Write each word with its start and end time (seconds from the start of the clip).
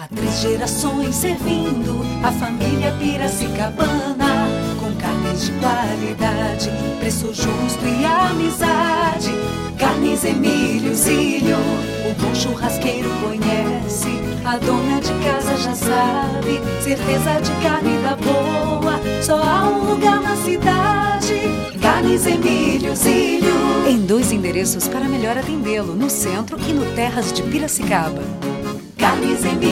Há 0.00 0.08
três 0.16 0.40
gerações 0.40 1.14
servindo 1.14 2.00
a 2.24 2.32
família 2.32 2.90
Piracicabana 2.92 4.48
com 4.80 4.94
carnes 4.96 5.44
de 5.44 5.52
qualidade, 5.52 6.70
preço 6.98 7.26
justo 7.34 7.84
e 7.84 8.02
amizade. 8.02 9.30
Carnes 9.78 10.24
Emílio 10.24 10.94
Zilho, 10.94 11.58
o 12.08 12.14
bom 12.18 12.34
churrasqueiro 12.34 13.10
conhece, 13.20 14.08
a 14.42 14.56
dona 14.56 15.02
de 15.02 15.12
casa 15.22 15.54
já 15.58 15.74
sabe, 15.74 16.62
certeza 16.82 17.38
de 17.42 17.62
carne 17.62 17.98
da 18.02 18.16
boa, 18.16 18.98
só 19.22 19.36
há 19.42 19.68
um 19.68 19.90
lugar 19.90 20.22
na 20.22 20.34
cidade. 20.36 21.34
Carnes 21.78 22.24
Emílio 22.24 22.96
Zilho. 22.96 23.86
Em 23.86 23.98
dois 23.98 24.32
endereços 24.32 24.88
para 24.88 25.06
melhor 25.06 25.36
atendê-lo, 25.36 25.94
no 25.94 26.08
centro 26.08 26.58
e 26.66 26.72
no 26.72 26.86
Terras 26.94 27.34
de 27.34 27.42
Piracicaba. 27.42 28.22
Carnes 28.96 29.44
Emílio 29.44 29.69